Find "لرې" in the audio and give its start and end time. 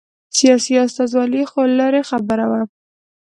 1.79-2.01